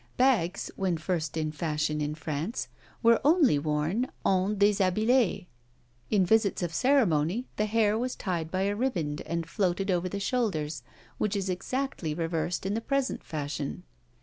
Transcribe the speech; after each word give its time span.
Bags, 0.17 0.71
when 0.75 0.97
first 0.97 1.37
in 1.37 1.51
fashion 1.51 2.01
in 2.01 2.15
France, 2.15 2.67
were 3.03 3.21
only 3.23 3.59
worn 3.59 4.05
en 4.25 4.55
déshabillé; 4.55 5.45
in 6.09 6.25
visits 6.25 6.63
of 6.63 6.73
ceremony, 6.73 7.45
the 7.57 7.67
hair 7.67 7.95
was 7.99 8.15
tied 8.15 8.49
by 8.49 8.63
a 8.63 8.75
riband 8.75 9.21
and 9.27 9.47
floated 9.47 9.91
over 9.91 10.09
the 10.09 10.19
shoulders, 10.19 10.81
which 11.19 11.35
is 11.35 11.49
exactly 11.51 12.15
reversed 12.15 12.65
in 12.65 12.73
the 12.73 12.81
present 12.81 13.23
fashion. 13.23 13.83